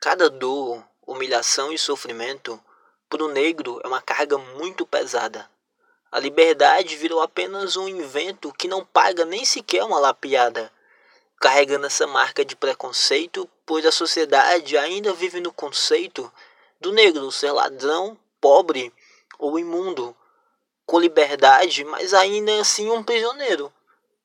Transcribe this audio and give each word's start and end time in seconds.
Cada 0.00 0.30
dor, 0.30 0.84
humilhação 1.04 1.72
e 1.72 1.78
sofrimento, 1.78 2.62
para 3.10 3.24
o 3.24 3.28
negro, 3.28 3.80
é 3.82 3.88
uma 3.88 4.00
carga 4.00 4.38
muito 4.38 4.86
pesada. 4.86 5.50
A 6.12 6.20
liberdade 6.20 6.94
virou 6.94 7.20
apenas 7.20 7.76
um 7.76 7.88
invento 7.88 8.52
que 8.52 8.68
não 8.68 8.84
paga 8.84 9.24
nem 9.24 9.44
sequer 9.44 9.82
uma 9.82 9.98
lapiada, 9.98 10.72
carregando 11.40 11.86
essa 11.86 12.06
marca 12.06 12.44
de 12.44 12.54
preconceito, 12.54 13.50
pois 13.66 13.84
a 13.84 13.90
sociedade 13.90 14.78
ainda 14.78 15.12
vive 15.12 15.40
no 15.40 15.52
conceito 15.52 16.32
do 16.80 16.92
negro 16.92 17.32
ser 17.32 17.50
ladrão, 17.50 18.16
pobre 18.40 18.92
ou 19.36 19.58
imundo, 19.58 20.16
com 20.86 21.00
liberdade, 21.00 21.82
mas 21.82 22.14
ainda 22.14 22.60
assim 22.60 22.88
um 22.88 23.02
prisioneiro. 23.02 23.72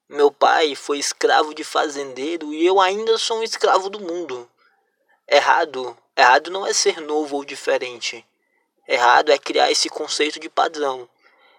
Meu 0.07 0.31
pai 0.31 0.75
foi 0.75 0.99
escravo 0.99 1.51
de 1.51 1.63
fazendeiro 1.63 2.53
e 2.53 2.63
eu 2.63 2.79
ainda 2.79 3.17
sou 3.17 3.39
um 3.39 3.43
escravo 3.43 3.89
do 3.89 3.99
mundo. 3.99 4.47
Errado, 5.27 5.98
errado 6.16 6.52
não 6.52 6.66
é 6.66 6.73
ser 6.73 7.00
novo 7.00 7.38
ou 7.38 7.45
diferente. 7.45 8.26
Errado 8.88 9.32
é 9.32 9.38
criar 9.38 9.72
esse 9.72 9.90
conceito 9.90 10.40
de 10.40 10.49
padrão, 10.49 11.08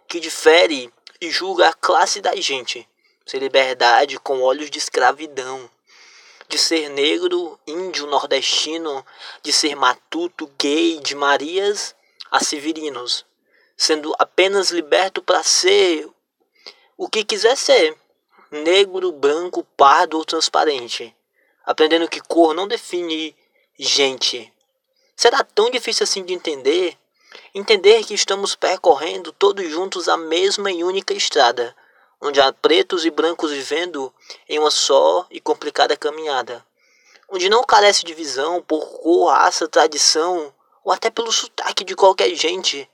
que 0.07 0.21
difere 0.21 0.93
e 1.21 1.31
julga 1.31 1.69
a 1.69 1.73
classe 1.73 2.21
da 2.21 2.37
gente. 2.37 2.87
Ser 3.25 3.39
liberdade 3.39 4.19
com 4.19 4.43
olhos 4.43 4.71
de 4.71 4.79
escravidão. 4.79 5.71
De 6.47 6.59
ser 6.59 6.91
negro, 6.91 7.59
índio, 7.67 8.07
nordestino, 8.07 9.05
de 9.43 9.53
ser 9.53 9.75
matuto, 9.75 10.47
gay, 10.59 11.01
de 11.01 11.15
Marias 11.15 11.95
a 12.31 12.41
Severinos, 12.41 13.25
sendo 13.77 14.15
apenas 14.19 14.71
liberto 14.71 15.23
para 15.23 15.43
ser 15.43 16.07
o 16.97 17.09
que 17.09 17.25
quiser 17.25 17.57
ser 17.57 17.97
negro, 18.51 19.11
branco, 19.11 19.65
pardo 19.77 20.19
ou 20.19 20.25
transparente, 20.25 21.15
aprendendo 21.65 22.09
que 22.09 22.21
cor 22.21 22.53
não 22.53 22.69
define 22.69 23.35
gente. 23.79 24.53
Será 25.17 25.43
tão 25.45 25.71
difícil 25.71 26.05
assim 26.05 26.25
de 26.25 26.33
entender? 26.33 26.97
Entender 27.55 28.05
que 28.05 28.15
estamos 28.15 28.55
percorrendo 28.55 29.33
todos 29.33 29.69
juntos 29.71 30.09
a 30.09 30.17
mesma 30.17 30.71
e 30.71 30.85
única 30.85 31.15
estrada, 31.15 31.75
onde 32.21 32.41
há 32.41 32.53
pretos 32.53 33.05
e 33.05 33.11
brancos 33.11 33.51
vivendo 33.51 34.13
em 34.49 34.59
uma 34.59 34.71
só 34.71 35.27
e 35.31 35.41
complicada 35.41 35.97
caminhada, 35.97 36.65
onde 37.29 37.49
não 37.49 37.63
carece 37.65 38.05
de 38.05 38.15
visão 38.15 38.63
por 38.63 38.85
cor, 39.01 39.31
raça, 39.31 39.69
tradição 39.69 40.53
ou 40.83 40.93
até 40.93 41.11
pelo 41.11 41.33
sotaque 41.33 41.85
de 41.85 41.95
qualquer 41.95 42.35
gente, 42.35 42.89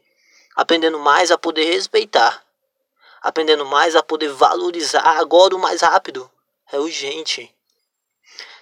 aprendendo 0.56 0.98
mais 0.98 1.30
a 1.30 1.38
poder 1.38 1.64
respeitar 1.64 2.44
aprendendo 3.20 3.66
mais 3.66 3.94
a 3.94 4.02
poder 4.02 4.28
valorizar 4.28 5.02
agora 5.18 5.54
o 5.54 5.58
mais 5.58 5.82
rápido. 5.82 6.30
É 6.72 6.78
urgente. 6.78 7.54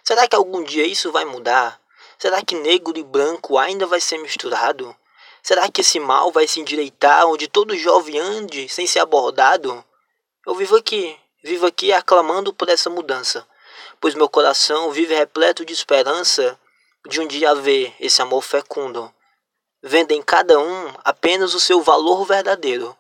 Será 0.02 0.26
que 0.26 0.34
algum 0.34 0.62
dia 0.62 0.86
isso 0.86 1.12
vai 1.12 1.24
mudar? 1.24 1.80
Será 2.20 2.42
que 2.42 2.56
negro 2.56 2.98
e 2.98 3.04
branco 3.04 3.56
ainda 3.56 3.86
vai 3.86 4.00
ser 4.00 4.18
misturado? 4.18 4.94
Será 5.40 5.70
que 5.70 5.82
esse 5.82 6.00
mal 6.00 6.32
vai 6.32 6.48
se 6.48 6.58
endireitar 6.58 7.24
onde 7.26 7.46
todo 7.46 7.76
jovem 7.76 8.18
ande 8.18 8.68
sem 8.68 8.88
ser 8.88 8.98
abordado? 8.98 9.84
Eu 10.44 10.56
vivo 10.56 10.74
aqui, 10.74 11.16
vivo 11.44 11.64
aqui 11.64 11.92
aclamando 11.92 12.52
por 12.52 12.68
essa 12.68 12.90
mudança, 12.90 13.46
pois 14.00 14.16
meu 14.16 14.28
coração 14.28 14.90
vive 14.90 15.14
repleto 15.14 15.64
de 15.64 15.72
esperança 15.72 16.58
de 17.06 17.20
um 17.20 17.26
dia 17.26 17.54
ver 17.54 17.94
esse 18.00 18.20
amor 18.20 18.42
fecundo, 18.42 19.14
vendo 19.80 20.10
em 20.10 20.20
cada 20.20 20.58
um 20.58 20.92
apenas 21.04 21.54
o 21.54 21.60
seu 21.60 21.80
valor 21.80 22.24
verdadeiro. 22.24 22.96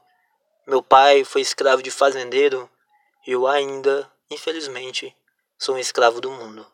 Meu 0.64 0.80
pai 0.80 1.24
foi 1.24 1.40
escravo 1.40 1.82
de 1.82 1.90
fazendeiro 1.90 2.70
e 3.26 3.32
eu 3.32 3.48
ainda, 3.48 4.08
infelizmente, 4.30 5.12
sou 5.58 5.74
um 5.74 5.78
escravo 5.78 6.20
do 6.20 6.30
mundo. 6.30 6.64